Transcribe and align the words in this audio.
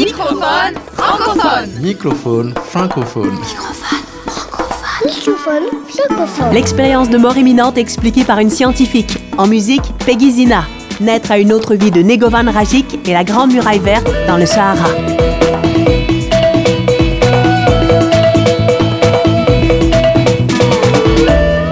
Microphone 0.00 0.74
francophone. 0.94 1.68
Microphone 1.82 2.54
francophone. 2.54 3.38
Microphone 5.04 5.64
francophone. 5.90 6.54
L'expérience 6.54 7.10
de 7.10 7.18
mort 7.18 7.36
imminente 7.36 7.76
expliquée 7.76 8.24
par 8.24 8.38
une 8.38 8.48
scientifique. 8.48 9.18
En 9.36 9.46
musique, 9.46 9.82
Peggy 10.06 10.30
Zina. 10.30 10.64
Naître 11.02 11.30
à 11.30 11.38
une 11.38 11.52
autre 11.52 11.74
vie 11.74 11.90
de 11.90 12.00
Negovan 12.00 12.50
Rajik 12.50 13.06
et 13.06 13.12
la 13.12 13.24
Grande 13.24 13.52
Muraille 13.52 13.78
Verte 13.78 14.10
dans 14.26 14.38
le 14.38 14.46
Sahara. 14.46 14.88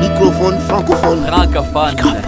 Microphone 0.00 0.58
francophone. 0.68 1.24
Francophone. 1.24 1.96
francophone. 1.96 2.27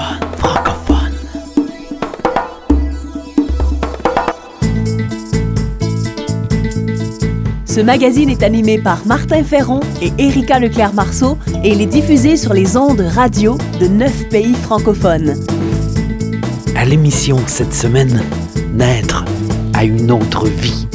Ce 7.80 7.84
magazine 7.87 8.29
est 8.29 8.43
animé 8.43 8.77
par 8.77 9.07
Martin 9.07 9.43
Ferron 9.43 9.80
et 10.02 10.12
Erika 10.19 10.59
Leclerc-Marceau 10.59 11.39
et 11.65 11.70
il 11.70 11.80
est 11.80 11.87
diffusé 11.87 12.37
sur 12.37 12.53
les 12.53 12.77
ondes 12.77 13.01
radio 13.01 13.56
de 13.80 13.87
neuf 13.87 14.29
pays 14.29 14.53
francophones. 14.53 15.34
À 16.77 16.84
l'émission 16.84 17.39
cette 17.47 17.73
semaine, 17.73 18.23
Naître 18.75 19.25
à 19.73 19.84
une 19.84 20.11
autre 20.11 20.47
vie. 20.47 20.87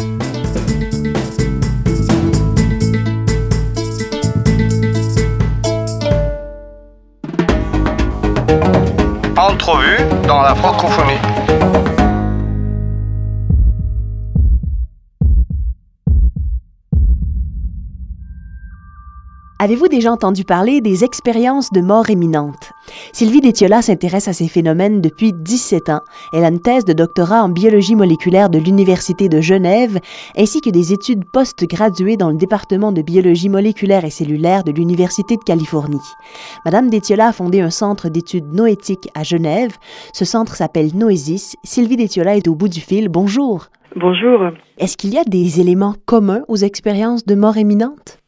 Entrevue 9.35 10.03
dans 10.27 10.43
la 10.43 10.53
francophonie. 10.53 11.74
Avez-vous 19.65 19.87
déjà 19.87 20.11
entendu 20.11 20.43
parler 20.43 20.79
des 20.79 21.03
expériences 21.03 21.71
de 21.71 21.81
mort 21.81 22.11
imminente? 22.11 22.71
Sylvie 23.13 23.41
Détiola 23.41 23.81
s'intéresse 23.81 24.27
à 24.27 24.33
ces 24.33 24.47
phénomènes 24.47 25.01
depuis 25.01 25.33
17 25.33 25.89
ans. 25.89 26.01
Elle 26.33 26.45
a 26.45 26.49
une 26.49 26.61
thèse 26.61 26.85
de 26.85 26.93
doctorat 26.93 27.41
en 27.41 27.49
biologie 27.49 27.95
moléculaire 27.95 28.51
de 28.51 28.59
l'Université 28.59 29.27
de 29.27 29.41
Genève, 29.41 29.97
ainsi 30.37 30.61
que 30.61 30.69
des 30.69 30.93
études 30.93 31.23
post-graduées 31.33 32.15
dans 32.15 32.29
le 32.29 32.37
département 32.37 32.91
de 32.91 33.01
biologie 33.01 33.49
moléculaire 33.49 34.05
et 34.05 34.11
cellulaire 34.11 34.63
de 34.63 34.71
l'Université 34.71 35.35
de 35.35 35.43
Californie. 35.43 35.97
Madame 36.63 36.91
Détiola 36.91 37.29
a 37.29 37.33
fondé 37.33 37.59
un 37.59 37.71
centre 37.71 38.07
d'études 38.09 38.53
noétiques 38.53 39.09
à 39.15 39.23
Genève. 39.23 39.77
Ce 40.13 40.25
centre 40.25 40.55
s'appelle 40.55 40.95
Noésis. 40.95 41.55
Sylvie 41.63 41.97
Détiola 41.97 42.37
est 42.37 42.47
au 42.47 42.53
bout 42.53 42.69
du 42.69 42.81
fil. 42.81 43.09
Bonjour. 43.09 43.69
Bonjour. 43.95 44.51
Est-ce 44.77 44.95
qu'il 44.95 45.11
y 45.11 45.17
a 45.17 45.23
des 45.23 45.59
éléments 45.59 45.95
communs 46.05 46.43
aux 46.49 46.57
expériences 46.57 47.25
de 47.25 47.33
mort 47.33 47.57
imminente? 47.57 48.19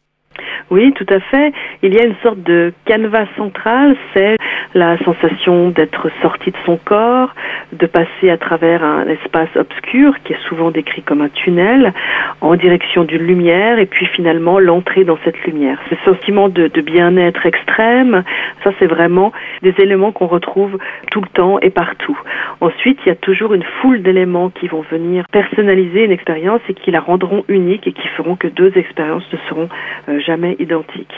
Oui, 0.69 0.91
tout 0.93 1.05
à 1.09 1.19
fait. 1.19 1.53
Il 1.81 1.93
y 1.93 1.99
a 1.99 2.05
une 2.05 2.15
sorte 2.21 2.41
de 2.43 2.73
canevas 2.85 3.27
central, 3.37 3.95
c'est 4.13 4.35
la 4.73 4.97
sensation 4.99 5.69
d'être 5.69 6.09
sorti 6.21 6.51
de 6.51 6.57
son 6.65 6.77
corps, 6.77 7.33
de 7.71 7.85
passer 7.85 8.29
à 8.29 8.37
travers 8.37 8.83
un 8.83 9.07
espace 9.07 9.49
obscur 9.55 10.13
qui 10.23 10.33
est 10.33 10.47
souvent 10.47 10.71
décrit 10.71 11.03
comme 11.03 11.21
un 11.21 11.29
tunnel 11.29 11.93
en 12.41 12.55
direction 12.55 13.05
d'une 13.05 13.23
lumière 13.23 13.79
et 13.79 13.85
puis 13.85 14.05
finalement 14.07 14.59
l'entrée 14.59 15.05
dans 15.05 15.17
cette 15.23 15.41
lumière. 15.45 15.79
Ce 15.89 15.95
sentiment 16.03 16.49
de, 16.49 16.67
bien-être 16.81 17.45
extrême, 17.45 18.23
ça 18.63 18.71
c'est 18.79 18.87
vraiment 18.87 19.31
des 19.61 19.73
éléments 19.79 20.11
qu'on 20.11 20.27
retrouve 20.27 20.77
tout 21.11 21.21
le 21.21 21.27
temps 21.27 21.59
et 21.59 21.69
partout. 21.69 22.17
Ensuite, 22.61 22.99
il 23.05 23.09
y 23.09 23.11
a 23.11 23.15
toujours 23.15 23.53
une 23.53 23.63
foule 23.81 24.01
d'éléments 24.01 24.49
qui 24.49 24.67
vont 24.67 24.83
venir 24.91 25.25
personnaliser 25.31 26.03
une 26.05 26.11
expérience 26.11 26.61
et 26.69 26.73
qui 26.73 26.91
la 26.91 26.99
rendront 26.99 27.45
unique 27.47 27.87
et 27.87 27.93
qui 27.93 28.07
feront 28.09 28.35
que 28.35 28.47
deux 28.47 28.71
expériences 28.75 29.25
ne 29.31 29.37
seront 29.49 29.69
euh, 30.09 30.19
jamais 30.19 30.56
identiques. 30.59 31.13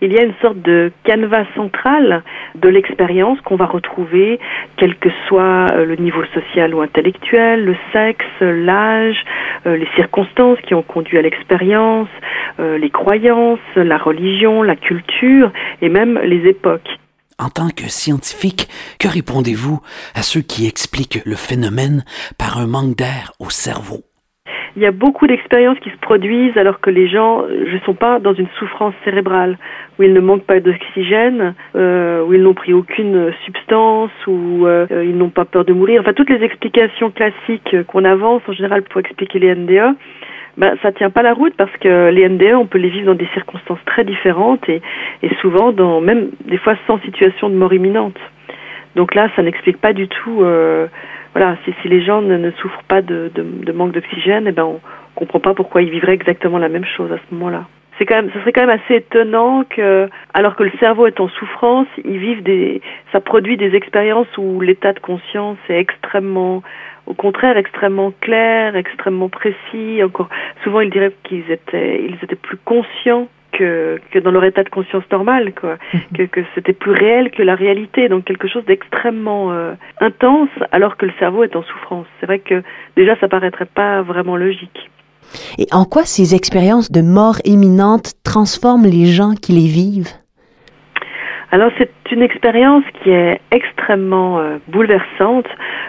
Il 0.00 0.12
y 0.12 0.18
a 0.18 0.22
une 0.22 0.34
sorte 0.42 0.60
de 0.60 0.92
canevas 1.04 1.46
central 1.54 2.22
de 2.54 2.68
l'expérience 2.68 3.40
qu'on 3.42 3.56
va 3.56 3.66
retrouver, 3.66 4.38
quel 4.76 4.96
que 4.96 5.08
soit 5.28 5.66
euh, 5.72 5.84
le 5.84 5.96
niveau 5.96 6.22
social 6.34 6.74
ou 6.74 6.80
intellectuel, 6.80 7.64
le 7.64 7.76
sexe, 7.92 8.24
l'âge, 8.40 9.24
euh, 9.66 9.76
les 9.76 9.88
circonstances 9.94 10.58
qui 10.66 10.74
ont 10.74 10.82
conduit 10.82 11.18
à 11.18 11.22
l'expérience, 11.22 12.08
euh, 12.60 12.78
les 12.78 12.90
croyances, 12.90 13.58
la 13.76 13.98
religion, 13.98 14.62
la 14.62 14.76
culture 14.76 15.50
et 15.80 15.88
même 15.88 16.18
les 16.22 16.48
époques. 16.48 16.98
En 17.38 17.48
tant 17.48 17.68
que 17.68 17.88
scientifique, 17.88 18.68
que 19.00 19.08
répondez-vous 19.08 19.80
à 20.14 20.22
ceux 20.22 20.40
qui 20.40 20.68
expliquent 20.68 21.20
le 21.24 21.34
phénomène 21.34 22.04
par 22.38 22.58
un 22.58 22.66
manque 22.66 22.96
d'air 22.96 23.32
au 23.40 23.50
cerveau? 23.50 24.04
Il 24.76 24.82
y 24.82 24.86
a 24.86 24.90
beaucoup 24.90 25.28
d'expériences 25.28 25.78
qui 25.78 25.90
se 25.90 25.96
produisent 25.98 26.56
alors 26.56 26.80
que 26.80 26.90
les 26.90 27.08
gens 27.08 27.42
ne 27.46 27.78
sont 27.86 27.94
pas 27.94 28.18
dans 28.18 28.34
une 28.34 28.48
souffrance 28.58 28.94
cérébrale, 29.04 29.56
où 29.98 30.02
ils 30.02 30.12
ne 30.12 30.20
manquent 30.20 30.46
pas 30.46 30.58
d'oxygène, 30.58 31.54
euh, 31.76 32.24
où 32.24 32.34
ils 32.34 32.42
n'ont 32.42 32.54
pris 32.54 32.72
aucune 32.72 33.32
substance, 33.44 34.10
où 34.26 34.66
euh, 34.66 34.86
ils 34.90 35.16
n'ont 35.16 35.28
pas 35.30 35.44
peur 35.44 35.64
de 35.64 35.72
mourir. 35.72 36.00
Enfin, 36.00 36.12
toutes 36.12 36.30
les 36.30 36.42
explications 36.42 37.12
classiques 37.12 37.76
qu'on 37.86 38.04
avance 38.04 38.42
en 38.48 38.52
général 38.52 38.82
pour 38.82 39.00
expliquer 39.00 39.38
les 39.38 39.54
NDE, 39.54 39.96
ben, 40.56 40.76
ça 40.82 40.92
tient 40.92 41.10
pas 41.10 41.22
la 41.22 41.34
route 41.34 41.54
parce 41.56 41.76
que 41.78 42.10
les 42.10 42.28
NDE, 42.28 42.54
on 42.54 42.66
peut 42.66 42.78
les 42.78 42.88
vivre 42.88 43.06
dans 43.06 43.14
des 43.14 43.28
circonstances 43.34 43.84
très 43.86 44.04
différentes 44.04 44.68
et, 44.68 44.82
et 45.22 45.34
souvent 45.40 45.72
dans 45.72 46.00
même 46.00 46.30
des 46.46 46.58
fois 46.58 46.74
sans 46.86 46.98
situation 47.00 47.48
de 47.48 47.54
mort 47.54 47.72
imminente. 47.72 48.18
Donc 48.96 49.14
là, 49.14 49.28
ça 49.34 49.42
n'explique 49.42 49.78
pas 49.78 49.92
du 49.92 50.08
tout. 50.08 50.42
Euh, 50.42 50.86
voilà, 51.34 51.56
si, 51.64 51.74
si 51.82 51.88
les 51.88 52.02
gens 52.02 52.22
ne, 52.22 52.50
souffrent 52.52 52.84
pas 52.84 53.02
de, 53.02 53.30
de, 53.34 53.42
de 53.42 53.72
manque 53.72 53.92
d'oxygène, 53.92 54.46
eh 54.46 54.52
ben 54.52 54.64
on 54.64 54.80
comprend 55.14 55.40
pas 55.40 55.54
pourquoi 55.54 55.82
ils 55.82 55.90
vivraient 55.90 56.14
exactement 56.14 56.58
la 56.58 56.68
même 56.68 56.84
chose 56.84 57.10
à 57.12 57.16
ce 57.16 57.34
moment-là. 57.34 57.66
C'est 57.98 58.06
quand 58.06 58.16
même, 58.16 58.30
ce 58.32 58.40
serait 58.40 58.52
quand 58.52 58.66
même 58.66 58.80
assez 58.84 58.96
étonnant 58.96 59.64
que, 59.64 60.08
alors 60.32 60.56
que 60.56 60.64
le 60.64 60.72
cerveau 60.80 61.06
est 61.06 61.20
en 61.20 61.28
souffrance, 61.28 61.86
ils 62.04 62.18
vivent 62.18 62.42
des, 62.42 62.82
ça 63.12 63.20
produit 63.20 63.56
des 63.56 63.74
expériences 63.76 64.26
où 64.36 64.60
l'état 64.60 64.92
de 64.92 64.98
conscience 64.98 65.58
est 65.68 65.78
extrêmement, 65.78 66.62
au 67.06 67.14
contraire, 67.14 67.56
extrêmement 67.56 68.12
clair, 68.20 68.74
extrêmement 68.74 69.28
précis. 69.28 70.02
Encore, 70.02 70.28
souvent, 70.64 70.80
ils 70.80 70.90
diraient 70.90 71.14
qu'ils 71.22 71.48
étaient, 71.50 72.02
ils 72.04 72.16
étaient 72.22 72.34
plus 72.34 72.58
conscients 72.64 73.28
que, 73.56 74.00
que 74.10 74.18
dans 74.18 74.30
leur 74.30 74.44
état 74.44 74.62
de 74.62 74.68
conscience 74.68 75.04
normal, 75.10 75.52
quoi. 75.54 75.76
que, 76.14 76.24
que 76.24 76.40
c'était 76.54 76.72
plus 76.72 76.92
réel 76.92 77.30
que 77.30 77.42
la 77.42 77.54
réalité, 77.54 78.08
donc 78.08 78.24
quelque 78.24 78.48
chose 78.48 78.64
d'extrêmement 78.64 79.52
euh, 79.52 79.72
intense, 80.00 80.50
alors 80.72 80.96
que 80.96 81.06
le 81.06 81.12
cerveau 81.18 81.44
est 81.44 81.56
en 81.56 81.62
souffrance. 81.62 82.06
C'est 82.20 82.26
vrai 82.26 82.40
que 82.40 82.62
déjà, 82.96 83.16
ça 83.20 83.28
paraîtrait 83.28 83.66
pas 83.66 84.02
vraiment 84.02 84.36
logique. 84.36 84.90
Et 85.58 85.66
en 85.72 85.84
quoi 85.84 86.04
ces 86.04 86.34
expériences 86.34 86.90
de 86.92 87.00
mort 87.00 87.38
imminente 87.44 88.12
transforment 88.24 88.86
les 88.86 89.06
gens 89.06 89.34
qui 89.34 89.52
les 89.52 89.66
vivent? 89.66 90.12
Alors 91.54 91.70
c'est 91.78 91.92
une 92.10 92.20
expérience 92.22 92.82
qui 93.00 93.10
est 93.10 93.40
extrêmement 93.52 94.40
euh, 94.40 94.56
bouleversante 94.66 95.46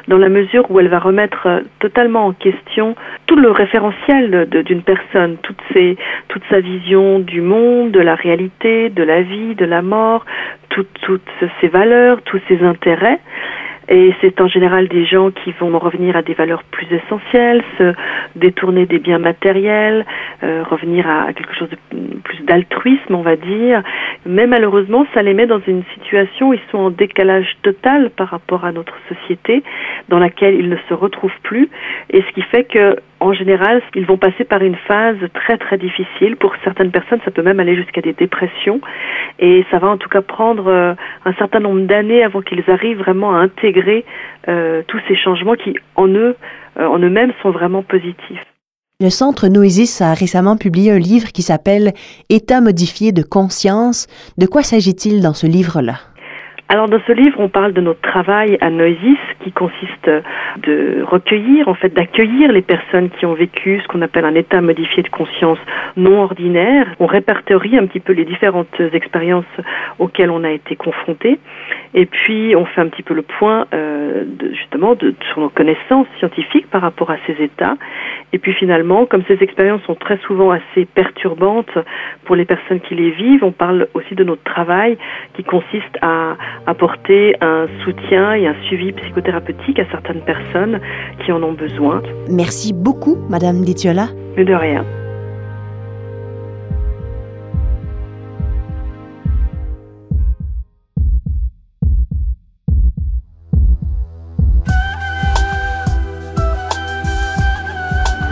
dans 0.08 0.20
la 0.20 0.30
mesure 0.30 0.70
où 0.70 0.80
elle 0.80 0.90
va 0.90 1.00
remettre 1.00 1.48
euh, 1.48 1.62
totalement 1.80 2.28
en 2.28 2.34
question 2.34 2.96
tout 3.26 3.36
le 3.36 3.50
référentiel 3.50 4.48
d'une 4.48 4.84
personne, 4.84 5.38
toute, 5.38 5.58
sa 6.52 6.59
vision 6.59 7.18
du 7.18 7.42
monde, 7.42 7.90
de 7.90 8.00
la 8.00 8.14
réalité, 8.14 8.92
de 8.92 9.02
la 9.02 9.24
vie, 9.24 9.56
de 9.56 9.66
la 9.66 9.81
mort, 9.81 10.24
tout, 10.70 10.86
toutes 11.02 11.28
ses 11.59 11.68
valeurs, 11.68 12.22
tous 12.22 12.40
ses 12.47 12.62
intérêts. 12.62 13.20
Et 13.90 14.13
c'est 14.22 14.41
en 14.41 14.47
général 14.47 14.88
des 14.88 15.06
gens 15.06 15.31
qui 15.31 15.51
vont 15.59 15.78
revenir 15.78 16.16
à 16.16 16.22
des 16.22 16.34
valeurs 16.34 16.63
plus 16.63 16.88
essentielles, 16.91 17.63
se 17.78 17.94
détourner 18.35 18.85
des 18.85 19.00
biens 19.00 19.19
matériels, 19.19 20.06
euh, 20.44 20.63
revenir 20.63 21.07
à, 21.07 21.34
quelque 21.34 21.56
chose 21.56 21.69
de 21.69 21.78
plus 22.23 22.41
d'altruisme, 22.46 23.13
on 23.13 23.22
va 23.22 23.35
dire. 23.35 23.84
Mais 24.25 24.47
malheureusement, 24.47 25.06
ça 25.13 25.22
les 25.22 25.34
met 25.34 25.46
dans 25.46 25.62
une 25.68 25.84
situation 25.94 26.50
où 26.50 26.53
ils 26.53 26.59
sont 26.72 26.79
en 26.79 26.90
décalage 26.90 27.57
total 27.62 28.09
par 28.09 28.29
rapport 28.29 28.66
à 28.66 28.72
notre 28.72 28.96
société, 29.07 29.63
dans 30.09 30.19
laquelle 30.19 30.56
ils 30.56 30.69
ne 30.69 30.78
se 30.90 30.94
retrouvent 30.94 31.40
plus. 31.44 31.69
Et 32.09 32.22
ce 32.22 32.34
qui 32.34 32.41
fait 32.41 32.63
que 32.63 32.96
en 33.25 33.34
général, 33.34 33.81
ils 33.96 34.06
vont 34.06 34.18
passer 34.18 34.44
par 34.44 34.62
une 34.62 34.75
phase 34.75 35.17
très 35.34 35.58
très 35.58 35.79
difficile. 35.79 36.35
Pour 36.35 36.53
certaines 36.64 36.91
personnes, 36.91 37.20
ça 37.26 37.32
peut 37.32 37.41
même 37.41 37.59
aller 37.59 37.76
jusqu'à 37.76 38.02
des 38.02 38.14
dépressions. 38.14 38.82
Et 39.40 39.66
ça 39.72 39.79
va 39.79 39.88
en 39.88 39.97
tout 39.97 40.09
cas 40.09 40.22
prendre 40.22 40.67
euh, 40.67 40.94
un 41.26 41.34
certain 41.34 41.59
nombre 41.59 41.82
d'années 41.88 42.23
avant 42.23 42.41
qu'ils 42.41 42.64
arrivent 42.70 42.99
vraiment 42.99 43.35
à 43.35 43.40
intégrer 43.40 44.05
euh, 44.47 44.84
tous 44.88 45.02
ces 45.08 45.16
changements 45.16 45.55
qui, 45.55 45.76
en 45.96 46.08
eux, 46.08 46.35
euh, 46.79 46.85
en 46.85 46.99
eux-mêmes, 46.99 47.34
sont 47.41 47.49
vraiment 47.49 47.82
positifs. 47.82 48.46
Le 49.02 49.09
Centre 49.09 49.47
Noésis 49.47 50.02
a 50.02 50.14
récemment 50.14 50.55
publié 50.55 50.91
un 50.91 50.99
livre 50.99 51.32
qui 51.32 51.41
s'appelle 51.41 51.94
État 52.29 52.61
modifié 52.61 53.11
de 53.11 53.23
conscience. 53.23 54.08
De 54.38 54.46
quoi 54.46 54.61
s'agit-il 54.61 55.22
dans 55.22 55.34
ce 55.34 55.47
livre-là? 55.47 55.96
Alors 56.67 56.90
dans 56.90 57.00
ce 57.06 57.12
livre, 57.12 57.40
on 57.40 57.47
parle 57.47 57.73
de 57.73 57.82
notre 57.82 58.02
travail 58.02 58.58
à 58.59 58.72
Noisis 58.72 59.20
qui 59.44 59.52
consiste 59.52 60.09
de 60.64 61.03
recueillir, 61.03 61.67
en 61.67 61.76
fait 61.76 61.94
d'accueillir 61.94 62.52
les 62.52 62.64
personnes 62.64 63.12
qui 63.12 63.28
ont 63.28 63.35
vécu 63.35 63.79
ce 63.82 63.88
qu'on 63.88 64.02
appelle 64.02 64.26
un 64.26 64.34
état 64.34 64.62
modifié 64.62 65.03
de 65.03 65.09
conscience 65.09 65.59
non 65.96 66.23
ordinaire. 66.23 66.88
On 67.00 67.06
répertorie 67.06 67.78
un 67.78 67.85
petit 67.85 68.00
peu 68.00 68.14
les 68.14 68.26
différentes 68.26 68.79
expériences 68.94 69.46
auxquelles 70.00 70.32
on 70.32 70.44
a 70.44 70.50
été 70.50 70.76
confronté 70.76 71.40
et 71.94 72.08
puis 72.08 72.56
on 72.56 72.66
fait 72.66 72.82
un 72.82 72.88
petit 72.88 73.03
peu 73.03 73.14
le 73.14 73.22
point 73.22 73.68
euh, 73.73 74.23
de, 74.26 74.52
justement 74.53 74.96
de, 74.96 75.14
sur 75.29 75.41
nos 75.41 75.50
connaissances 75.50 76.08
scientifiques 76.18 76.70
par 76.72 76.82
rapport 76.82 77.11
à 77.11 77.18
ces 77.28 77.44
états. 77.44 77.78
Et 78.34 78.40
puis 78.40 78.53
finalement, 78.53 79.06
comme 79.06 79.23
ces 79.28 79.38
expériences 79.41 79.84
sont 79.84 79.96
très 79.96 80.18
souvent 80.26 80.50
assez 80.50 80.85
perturbantes 80.96 81.78
pour 82.26 82.35
les 82.35 82.46
personnes 82.46 82.79
qui 82.79 82.96
les 82.96 83.11
vivent, 83.11 83.44
on 83.44 83.52
parle 83.52 83.88
aussi 83.94 84.16
de 84.16 84.23
notre 84.23 84.44
travail 84.44 84.97
qui 85.35 85.44
consiste 85.44 85.97
à 86.02 86.35
apporter 86.67 87.35
un 87.41 87.67
soutien 87.84 88.34
et 88.34 88.47
un 88.47 88.55
suivi 88.67 88.91
psychothérapeutique 88.91 89.79
à 89.79 89.85
certaines 89.91 90.22
personnes 90.22 90.79
qui 91.23 91.31
en 91.31 91.41
ont 91.43 91.53
besoin. 91.53 92.02
Merci 92.29 92.73
beaucoup, 92.73 93.17
Madame 93.29 93.61
Ditiola. 93.61 94.07
Mais 94.37 94.46
de 94.46 94.53
rien. 94.53 94.85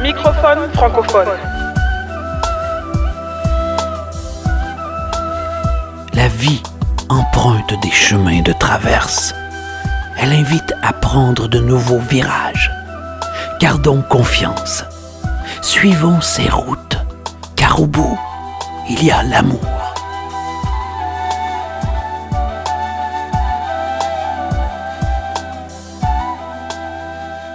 Microphone 0.02 0.70
francophone. 0.74 1.43
De 8.44 8.54
traverse. 8.54 9.34
Elle 10.18 10.34
invite 10.34 10.74
à 10.82 10.94
prendre 10.94 11.48
de 11.48 11.60
nouveaux 11.60 12.00
virages. 12.00 12.72
Gardons 13.60 14.02
confiance. 14.02 14.84
Suivons 15.62 16.22
ces 16.22 16.50
routes, 16.50 16.98
car 17.56 17.82
au 17.82 17.86
bout, 17.86 18.20
il 18.90 19.04
y 19.04 19.12
a 19.12 19.24
l'amour. 19.24 19.60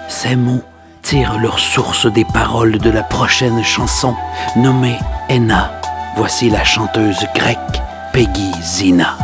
Ces 0.08 0.37
mots 0.37 0.64
tirent 1.02 1.38
leur 1.38 1.58
source 1.58 2.06
des 2.06 2.25
paroles 2.25 2.79
de 2.79 2.90
la 2.90 3.02
prochaine 3.02 3.62
chanson 3.62 4.14
nommée 4.56 4.99
Enna. 5.29 5.70
Voici 6.17 6.50
la 6.50 6.64
chanteuse 6.64 7.25
grecque 7.35 7.58
Peggy 8.12 8.52
Zina. 8.62 9.17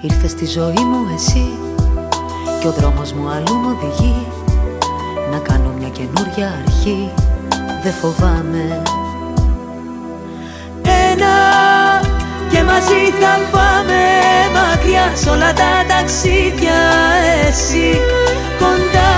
Ήρθες 0.00 0.30
στη 0.30 0.46
ζωή 0.46 0.84
μου 0.84 1.06
εσύ 1.14 1.58
και 2.60 2.66
ο 2.66 2.72
δρόμος 2.72 3.12
μου 3.12 3.28
αλλού 3.28 3.54
μου 3.54 3.76
οδηγεί 3.76 4.26
να 5.30 5.38
κάνω 5.38 5.72
μια 5.78 5.88
καινούρια 5.88 6.62
αρχή. 6.64 7.10
Δεν 7.82 7.92
φοβάμαι. 7.92 8.82
Ένα 11.10 11.34
και 12.50 12.62
μαζί 12.62 13.00
θα 13.20 13.38
πάμε 13.52 14.00
μακριά 14.54 15.12
σ' 15.14 15.26
όλα 15.26 15.52
τα 15.52 15.84
ταξίδια 15.88 16.78
εσύ 17.48 18.00
κοντά 18.58 19.17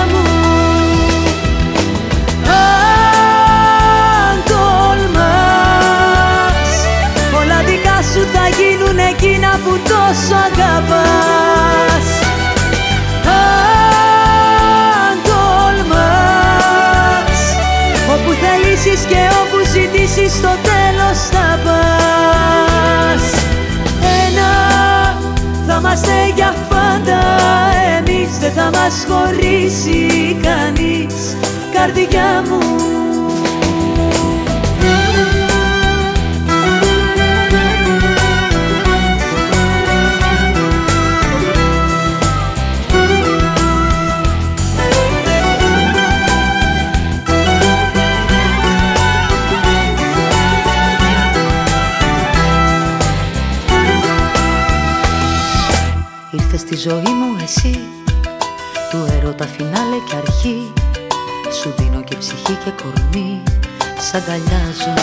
που 9.65 9.73
τόσο 9.89 10.35
αγαπάς. 10.49 12.07
Αν 13.25 15.15
τολμάς 15.29 17.41
όπου 18.15 18.31
θελήσεις 18.43 19.01
και 19.11 19.23
όπου 19.41 19.59
ζητήσεις 19.73 20.33
στο 20.33 20.53
τέλος 20.71 21.19
θα 21.33 21.49
πας. 21.65 23.25
Ένα 24.27 24.53
θα 25.67 25.77
είμαστε 25.79 26.17
για 26.35 26.55
πάντα 26.69 27.21
εμείς 27.99 28.39
δεν 28.39 28.53
θα 28.53 28.71
μας 28.75 29.07
χωρίσει 29.09 30.37
κανείς. 30.43 31.37
Καρδιά 31.75 32.45
μου 32.49 32.70
ψυχή 62.51 62.65
και 62.65 62.83
κορμί 62.83 63.43
Σ' 63.99 64.15
αγκαλιάζω. 64.15 64.95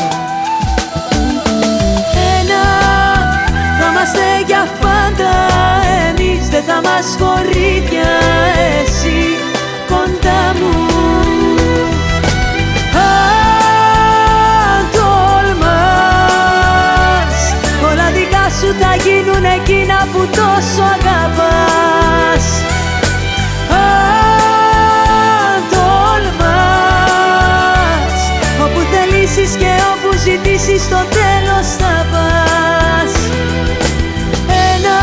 Ένα 2.39 2.63
θα 3.79 3.89
είμαστε 3.89 4.25
για 4.45 4.67
πάντα 4.81 5.33
Εμείς 6.07 6.49
δεν 6.49 6.63
θα 6.63 6.81
μας 6.81 7.15
χωρεί 7.19 7.83
πια 7.89 8.13
εσύ. 8.81 9.19
Κοντά 9.88 10.53
μου 10.59 10.96
ζητήσεις 30.67 30.85
στο 30.85 30.95
τέλος 30.95 31.67
θα 31.77 32.05
πας. 32.11 33.13
Ένα 34.75 34.99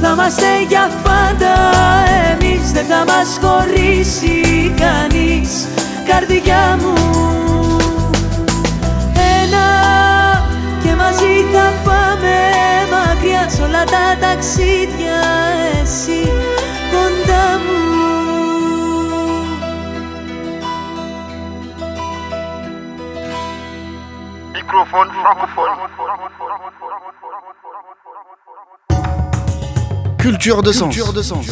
θα 0.00 0.10
είμαστε 0.12 0.46
για 0.68 0.90
πάντα. 1.02 1.54
Εμείς 2.32 2.72
Δεν 2.72 2.84
θα 2.84 3.04
μας 3.08 3.38
χωρίσει 3.42 4.72
κανείς. 4.76 5.68
Καρδιά 6.08 6.78
μου. 6.80 6.94
Ένα 9.42 9.66
και 10.82 10.94
μαζί 10.94 11.34
θα 11.52 11.72
πάμε 11.84 12.34
μακριά 12.90 13.48
σ' 13.48 13.60
όλα 13.60 13.84
τα 13.84 14.06
ταξίδια. 14.20 15.20
Εσύ 15.82 16.22
κοντά 16.92 17.46
μου 17.64 17.73
Microphone 24.84 25.08
francophone. 25.22 25.70
Culture 30.18 30.62
de 30.62 30.72
sens. 30.72 30.94
Culture 30.94 31.12
de 31.14 31.22
sens. 31.22 31.46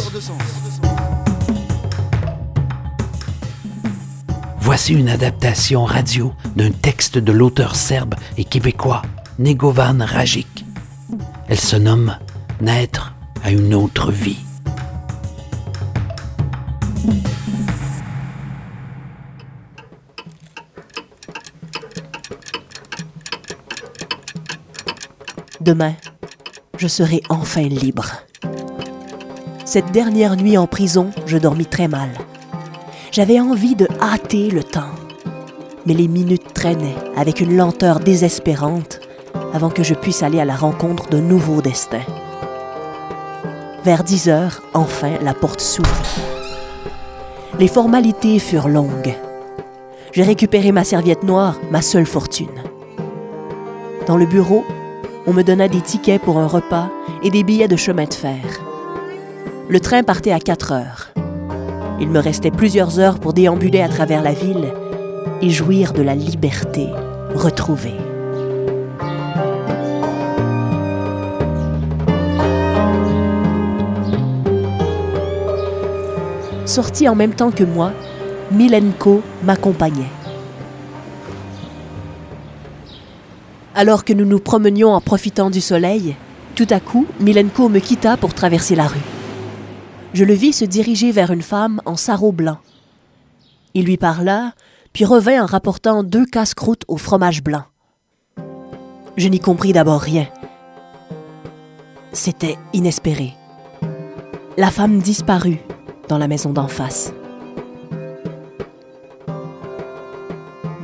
Voici 4.61 4.93
une 4.93 5.09
adaptation 5.09 5.85
radio 5.85 6.35
d'un 6.57 6.73
texte 6.73 7.17
de 7.17 7.33
l'auteur 7.33 7.75
serbe 7.75 8.17
et 8.37 8.45
québécois 8.45 9.01
Negovan 9.39 10.05
Rajic. 10.05 10.67
Elle 11.49 11.61
se 11.61 11.77
nomme 11.77 12.19
Naître 12.61 13.15
à 13.43 13.51
une 13.51 13.73
autre 13.73 14.13
vie. 14.13 14.45
Demain, 25.63 25.93
je 26.77 26.89
serai 26.89 27.23
enfin 27.29 27.63
libre. 27.63 28.07
Cette 29.65 29.93
dernière 29.93 30.35
nuit 30.35 30.59
en 30.59 30.67
prison, 30.67 31.13
je 31.25 31.39
dormis 31.39 31.67
très 31.67 31.87
mal. 31.87 32.09
J'avais 33.13 33.39
envie 33.39 33.77
de 33.77 33.87
hâter 34.01 34.51
le 34.51 34.65
temps. 34.65 34.91
Mais 35.87 35.95
les 35.95 36.09
minutes 36.09 36.53
traînaient 36.53 36.97
avec 37.17 37.41
une 37.41 37.57
lenteur 37.57 38.01
désespérante 38.01 38.99
avant 39.55 39.71
que 39.71 39.85
je 39.85 39.95
puisse 39.95 40.25
aller 40.25 40.41
à 40.41 40.45
la 40.45 40.57
rencontre 40.57 41.09
d'un 41.11 41.21
nouveau 41.21 41.63
destin. 41.63 42.03
Vers 43.85 44.03
10 44.03 44.31
heures, 44.31 44.63
enfin, 44.75 45.13
la 45.23 45.33
porte 45.33 45.61
s'ouvrit. 45.61 46.23
Les 47.61 47.69
formalités 47.69 48.41
furent 48.41 48.69
longues. 48.69 49.15
J'ai 50.11 50.25
récupéré 50.25 50.73
ma 50.73 50.83
serviette 50.83 51.23
noire, 51.23 51.61
ma 51.71 51.83
seule 51.83 52.07
fortune. 52.07 52.65
Dans 54.09 54.17
le 54.17 54.27
bureau, 54.27 54.65
On 55.25 55.33
me 55.33 55.45
donna 55.45 55.69
des 55.69 55.81
tickets 55.81 56.21
pour 56.21 56.39
un 56.39 56.49
repas 56.49 56.91
et 57.23 57.31
des 57.31 57.45
billets 57.45 57.69
de 57.69 57.77
chemin 57.77 58.07
de 58.07 58.15
fer. 58.15 58.41
Le 59.69 59.79
train 59.79 60.03
partait 60.03 60.33
à 60.33 60.41
4 60.41 60.73
heures. 60.73 61.13
Il 62.01 62.09
me 62.09 62.19
restait 62.19 62.51
plusieurs 62.51 62.99
heures 62.99 63.21
pour 63.21 63.33
déambuler 63.33 63.81
à 63.83 63.89
travers 63.89 64.21
la 64.21 64.33
ville 64.33 64.75
et 65.41 65.51
jouir 65.51 65.93
de 65.93 66.03
la 66.03 66.17
liberté 66.17 66.89
retrouvée. 67.37 67.95
Sorti 76.67 77.09
en 77.09 77.15
même 77.15 77.35
temps 77.35 77.53
que 77.53 77.65
moi, 77.65 77.93
Milenko 78.51 79.23
m'accompagnait. 79.45 80.22
Alors 83.83 84.05
que 84.05 84.13
nous 84.13 84.25
nous 84.25 84.39
promenions 84.39 84.91
en 84.91 85.01
profitant 85.01 85.51
du 85.51 85.61
soleil, 85.61 86.15
tout 86.55 86.69
à 86.71 86.79
coup, 86.79 87.05
Milenko 87.19 87.69
me 87.69 87.81
quitta 87.81 88.17
pour 88.17 88.33
traverser 88.33 88.77
la 88.77 88.87
rue. 88.87 89.01
Je 90.15 90.23
le 90.23 90.35
vis 90.35 90.53
se 90.53 90.65
diriger 90.65 91.11
vers 91.11 91.33
une 91.33 91.43
femme 91.43 91.83
en 91.85 91.97
sarrau 91.97 92.31
blanc. 92.31 92.59
Il 93.75 93.87
lui 93.87 93.97
parla, 93.97 94.53
puis 94.93 95.05
revint 95.05 95.43
en 95.43 95.47
rapportant 95.47 96.05
deux 96.05 96.25
casse-croûtes 96.25 96.85
au 96.87 96.97
fromage 96.97 97.43
blanc. 97.43 97.65
Je 99.17 99.27
n'y 99.27 99.41
compris 99.41 99.73
d'abord 99.73 100.01
rien. 100.01 100.29
C'était 102.13 102.59
inespéré. 102.73 103.33
La 104.59 104.71
femme 104.71 105.01
disparut 105.01 105.59
dans 106.07 106.19
la 106.19 106.29
maison 106.29 106.53
d'en 106.53 106.69
face. 106.69 107.13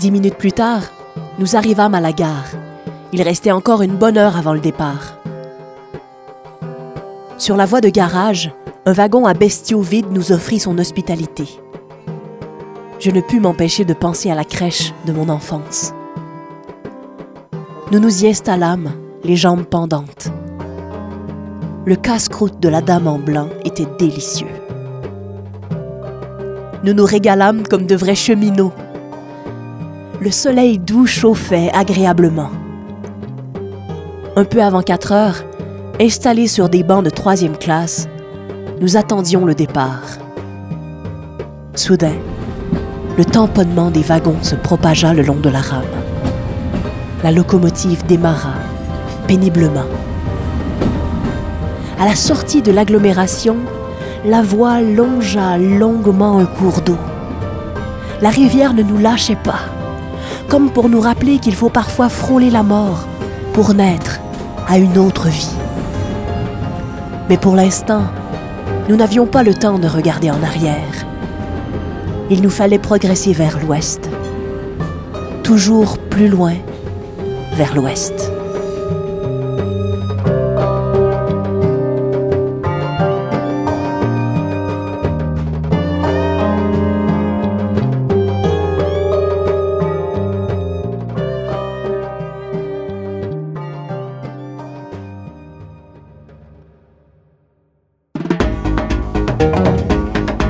Dix 0.00 0.10
minutes 0.10 0.36
plus 0.36 0.50
tard, 0.50 0.82
nous 1.38 1.54
arrivâmes 1.54 1.94
à 1.94 2.00
la 2.00 2.12
gare. 2.12 2.57
Il 3.12 3.22
restait 3.22 3.52
encore 3.52 3.80
une 3.80 3.96
bonne 3.96 4.18
heure 4.18 4.36
avant 4.36 4.52
le 4.52 4.60
départ. 4.60 5.16
Sur 7.38 7.56
la 7.56 7.64
voie 7.64 7.80
de 7.80 7.88
garage, 7.88 8.52
un 8.84 8.92
wagon 8.92 9.24
à 9.24 9.32
bestiaux 9.32 9.80
vide 9.80 10.10
nous 10.10 10.30
offrit 10.32 10.58
son 10.58 10.76
hospitalité. 10.78 11.48
Je 12.98 13.10
ne 13.10 13.22
pus 13.22 13.40
m'empêcher 13.40 13.84
de 13.84 13.94
penser 13.94 14.30
à 14.30 14.34
la 14.34 14.44
crèche 14.44 14.92
de 15.06 15.12
mon 15.12 15.30
enfance. 15.30 15.94
Nous 17.92 17.98
nous 17.98 18.24
y 18.24 18.28
installâmes, 18.28 18.92
les 19.24 19.36
jambes 19.36 19.64
pendantes. 19.64 20.30
Le 21.86 21.96
casse-croûte 21.96 22.60
de 22.60 22.68
la 22.68 22.82
dame 22.82 23.06
en 23.06 23.18
blanc 23.18 23.48
était 23.64 23.88
délicieux. 23.98 24.46
Nous 26.84 26.92
nous 26.92 27.06
régalâmes 27.06 27.66
comme 27.66 27.86
de 27.86 27.96
vrais 27.96 28.14
cheminots. 28.14 28.74
Le 30.20 30.30
soleil 30.30 30.78
doux 30.78 31.06
chauffait 31.06 31.70
agréablement. 31.72 32.50
Un 34.38 34.44
peu 34.44 34.62
avant 34.62 34.82
4 34.82 35.10
heures, 35.10 35.42
installés 36.00 36.46
sur 36.46 36.68
des 36.68 36.84
bancs 36.84 37.04
de 37.04 37.10
troisième 37.10 37.56
classe, 37.56 38.08
nous 38.80 38.96
attendions 38.96 39.44
le 39.44 39.52
départ. 39.52 40.04
Soudain, 41.74 42.14
le 43.16 43.24
tamponnement 43.24 43.90
des 43.90 44.02
wagons 44.02 44.40
se 44.42 44.54
propagea 44.54 45.12
le 45.12 45.22
long 45.22 45.40
de 45.40 45.48
la 45.48 45.58
rame. 45.58 45.82
La 47.24 47.32
locomotive 47.32 48.06
démarra, 48.06 48.52
péniblement. 49.26 49.88
À 51.98 52.04
la 52.04 52.14
sortie 52.14 52.62
de 52.62 52.70
l'agglomération, 52.70 53.56
la 54.24 54.42
voie 54.42 54.80
longea 54.82 55.58
longuement 55.58 56.38
un 56.38 56.46
cours 56.46 56.80
d'eau. 56.82 56.98
La 58.22 58.30
rivière 58.30 58.72
ne 58.72 58.84
nous 58.84 58.98
lâchait 58.98 59.34
pas, 59.34 59.62
comme 60.46 60.70
pour 60.70 60.88
nous 60.88 61.00
rappeler 61.00 61.40
qu'il 61.40 61.56
faut 61.56 61.70
parfois 61.70 62.08
frôler 62.08 62.50
la 62.50 62.62
mort 62.62 63.04
pour 63.52 63.74
naître 63.74 64.17
à 64.68 64.76
une 64.78 64.98
autre 64.98 65.28
vie. 65.28 65.56
Mais 67.28 67.38
pour 67.38 67.56
l'instant, 67.56 68.02
nous 68.88 68.96
n'avions 68.96 69.26
pas 69.26 69.42
le 69.42 69.54
temps 69.54 69.78
de 69.78 69.88
regarder 69.88 70.30
en 70.30 70.42
arrière. 70.42 71.06
Il 72.30 72.42
nous 72.42 72.50
fallait 72.50 72.78
progresser 72.78 73.32
vers 73.32 73.58
l'ouest, 73.58 74.08
toujours 75.42 75.98
plus 75.98 76.28
loin 76.28 76.54
vers 77.54 77.74
l'ouest. 77.74 78.37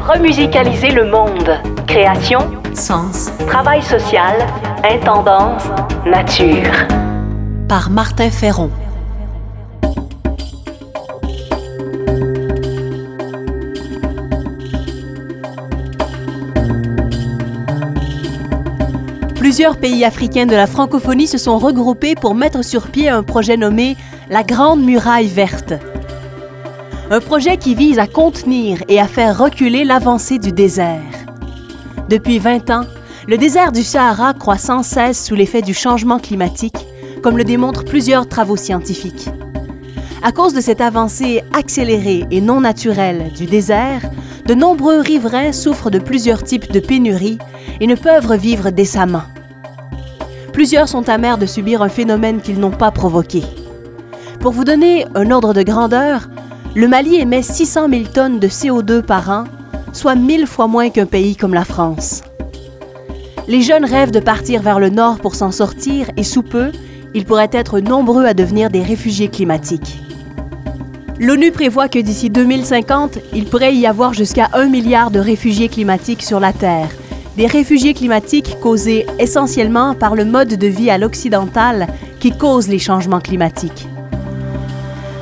Remusicaliser 0.09 0.89
le 0.89 1.05
monde. 1.11 1.51
Création, 1.87 2.39
Sens 2.73 3.31
travail 3.47 3.83
social, 3.83 4.37
intendance, 4.83 5.65
nature. 6.07 6.73
par 7.69 7.91
Martin 7.91 8.31
Ferron. 8.31 8.71
Plusieurs 19.37 19.77
pays 19.77 20.07
africains 20.07 20.47
de 20.47 20.57
la 20.57 20.67
francophonie 20.67 21.27
se 21.27 21.37
sont 21.37 21.59
regroupés 21.59 22.15
pour 22.15 22.35
mettre 22.35 22.65
sur 22.65 22.89
pied 22.89 23.11
un 23.11 23.23
projet 23.23 23.59
nommé 23.59 23.99
la 24.31 24.43
Grande 24.43 24.83
Muraille 24.83 25.29
Verte. 25.29 25.75
Un 27.11 27.21
projet 27.21 27.57
qui 27.57 27.75
vise 27.75 27.99
à 27.99 28.07
contenir 28.07 28.83
et 28.87 29.01
à 29.01 29.07
faire 29.07 29.39
reculer 29.39 29.85
l'avancée 29.85 30.39
du 30.39 30.53
désert. 30.53 31.01
Depuis 32.11 32.39
20 32.39 32.69
ans, 32.69 32.85
le 33.27 33.39
désert 33.39 33.73
du 33.73 33.83
Sahara 33.83 34.35
croît 34.35 34.59
sans 34.59 34.83
cesse 34.83 35.25
sous 35.25 35.35
l'effet 35.35 35.63
du 35.63 35.73
changement 35.73 36.19
climatique, 36.19 36.87
comme 37.23 37.39
le 37.39 37.45
démontrent 37.45 37.87
plusieurs 37.87 38.29
travaux 38.29 38.57
scientifiques. 38.57 39.31
À 40.23 40.33
cause 40.33 40.53
de 40.53 40.61
cette 40.61 40.83
avancée 40.83 41.43
accélérée 41.55 42.27
et 42.31 42.43
non 42.43 42.61
naturelle 42.61 43.33
du 43.35 43.47
désert, 43.47 44.03
de 44.45 44.53
nombreux 44.53 45.01
riverains 45.01 45.53
souffrent 45.53 45.91
de 45.91 45.99
plusieurs 45.99 46.43
types 46.43 46.71
de 46.71 46.81
pénuries 46.81 47.39
et 47.81 47.87
ne 47.87 47.95
peuvent 47.95 48.27
revivre 48.27 48.71
décemment. 48.71 49.25
Plusieurs 50.53 50.89
sont 50.89 51.09
amers 51.09 51.39
de 51.39 51.47
subir 51.47 51.81
un 51.81 51.89
phénomène 51.89 52.43
qu'ils 52.43 52.61
n'ont 52.61 52.71
pas 52.71 52.91
provoqué. 52.91 53.45
Pour 54.41 54.53
vous 54.53 54.65
donner 54.65 55.07
un 55.15 55.31
ordre 55.31 55.55
de 55.55 55.63
grandeur, 55.63 56.29
le 56.75 56.87
Mali 56.87 57.17
émet 57.17 57.43
600 57.43 57.89
000 57.89 58.03
tonnes 58.13 58.39
de 58.39 58.49
CO2 58.49 59.03
par 59.03 59.31
an, 59.31 59.45
soit 59.93 60.15
mille 60.15 60.47
fois 60.47 60.67
moins 60.67 60.91
qu'un 60.91 61.07
pays 61.07 61.35
comme 61.35 61.55
la 61.55 61.65
France. 61.65 62.23
Les 63.49 63.63
jeunes 63.63 63.85
rêvent 63.85 64.11
de 64.11 64.21
partir 64.21 64.61
vers 64.61 64.79
le 64.79 64.91
nord 64.91 65.19
pour 65.19 65.35
s'en 65.35 65.51
sortir 65.51 66.11
et 66.17 66.23
sous 66.23 66.43
peu, 66.43 66.71
ils 67.15 67.25
pourraient 67.25 67.51
être 67.53 67.81
nombreux 67.81 68.27
à 68.27 68.35
devenir 68.35 68.69
des 68.69 68.83
réfugiés 68.83 69.29
climatiques. 69.29 69.99
L'ONU 71.19 71.51
prévoit 71.51 71.89
que 71.89 71.99
d'ici 71.99 72.31
2050, 72.31 73.19
il 73.35 73.47
pourrait 73.47 73.75
y 73.75 73.87
avoir 73.87 74.13
jusqu'à 74.13 74.51
1 74.53 74.67
milliard 74.67 75.11
de 75.11 75.19
réfugiés 75.19 75.69
climatiques 75.69 76.23
sur 76.23 76.39
la 76.39 76.53
Terre. 76.53 76.91
Des 77.37 77.47
réfugiés 77.47 77.95
climatiques 77.95 78.59
causés 78.61 79.07
essentiellement 79.19 79.95
par 79.95 80.15
le 80.15 80.25
mode 80.25 80.55
de 80.55 80.67
vie 80.67 80.91
à 80.91 80.99
l'occidental 80.99 81.89
qui 82.21 82.37
cause 82.37 82.69
les 82.69 82.79
changements 82.79 83.21
climatiques. 83.21 83.89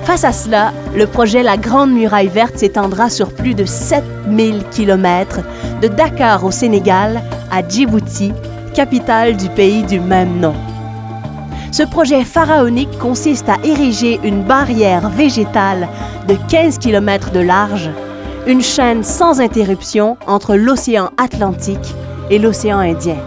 Face 0.07 0.23
à 0.23 0.31
cela, 0.31 0.73
le 0.95 1.09
projet 1.09 1.43
La 1.43 1.57
Grande 1.57 1.91
Muraille 1.91 2.29
Verte 2.29 2.59
s'étendra 2.59 3.11
sur 3.11 3.33
plus 3.33 3.55
de 3.55 3.65
7000 3.65 4.63
km 4.71 5.41
de 5.83 5.89
Dakar 5.89 6.45
au 6.45 6.53
Sénégal 6.53 7.21
à 7.51 7.67
Djibouti, 7.69 8.33
capitale 8.73 9.37
du 9.37 9.49
pays 9.49 9.83
du 9.83 9.99
même 9.99 10.39
nom. 10.39 10.55
Ce 11.73 11.83
projet 11.83 12.23
pharaonique 12.23 12.97
consiste 13.01 13.49
à 13.49 13.57
ériger 13.65 14.21
une 14.23 14.45
barrière 14.45 15.09
végétale 15.09 15.89
de 16.29 16.37
15 16.51 16.79
km 16.79 17.33
de 17.33 17.41
large, 17.41 17.91
une 18.47 18.63
chaîne 18.63 19.03
sans 19.03 19.41
interruption 19.41 20.19
entre 20.29 20.55
l'océan 20.55 21.11
Atlantique 21.17 21.97
et 22.31 22.39
l'océan 22.39 22.79
Indien. 22.79 23.19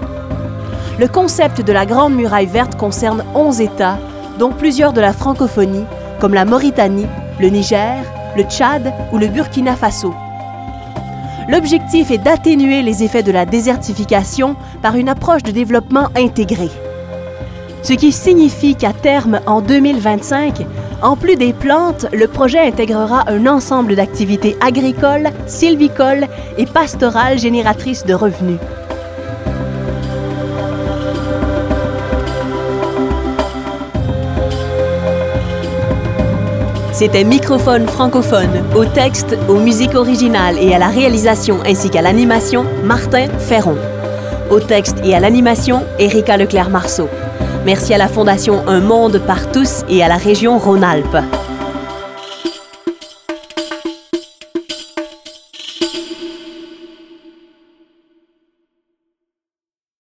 Le 0.98 1.10
concept 1.10 1.60
de 1.62 1.74
la 1.74 1.86
Grande 1.86 2.16
Muraille 2.16 2.46
Verte 2.46 2.78
concerne 2.78 3.26
11 3.36 3.60
États, 3.60 3.98
dont 4.40 4.52
plusieurs 4.54 4.94
de 4.94 5.02
la 5.02 5.12
francophonie, 5.12 5.84
comme 6.20 6.34
la 6.34 6.46
Mauritanie, 6.46 7.08
le 7.40 7.48
Niger, 7.50 8.04
le 8.36 8.44
Tchad 8.44 8.94
ou 9.12 9.18
le 9.18 9.28
Burkina 9.28 9.76
Faso. 9.76 10.14
L'objectif 11.48 12.12
est 12.12 12.20
d'atténuer 12.20 12.84
les 12.84 13.04
effets 13.04 13.24
de 13.24 13.32
la 13.32 13.46
désertification 13.46 14.56
par 14.82 14.96
une 14.96 15.10
approche 15.10 15.44
de 15.44 15.52
développement 15.52 16.10
intégré. 16.16 16.70
Ce 17.82 17.94
qui 17.94 18.12
signifie 18.12 18.76
qu'à 18.76 18.94
terme, 18.94 19.40
en 19.48 19.62
2025, 19.62 20.66
en 21.02 21.16
plus 21.16 21.38
des 21.38 21.54
plantes, 21.54 22.06
le 22.14 22.28
projet 22.28 22.60
intégrera 22.60 23.24
un 23.28 23.48
ensemble 23.48 23.96
d'activités 23.96 24.58
agricoles, 24.60 25.30
sylvicoles 25.48 26.28
et 26.58 26.66
pastorales 26.66 27.40
génératrices 27.40 28.06
de 28.06 28.14
revenus. 28.14 28.60
C'était 37.00 37.24
Microphone 37.24 37.88
francophone, 37.88 38.62
au 38.76 38.84
texte, 38.84 39.38
aux 39.48 39.58
musiques 39.58 39.96
originales 39.96 40.58
et 40.60 40.76
à 40.76 40.80
la 40.80 40.90
réalisation 40.90 41.60
ainsi 41.66 41.90
qu'à 41.90 42.02
l'animation, 42.02 42.66
Martin 42.84 43.30
Ferron. 43.40 43.78
Au 44.52 44.60
texte 44.60 44.98
et 45.06 45.16
à 45.16 45.22
l'animation, 45.22 45.86
Erika 45.98 46.36
Leclerc-Marceau. 46.36 47.08
Merci 47.66 47.94
à 47.94 47.98
la 47.98 48.10
Fondation 48.10 48.68
Un 48.68 48.82
Monde 48.82 49.22
par 49.26 49.50
tous 49.50 49.86
et 49.88 50.04
à 50.04 50.10
la 50.10 50.18
région 50.18 50.58
Rhône-Alpes. 50.58 51.39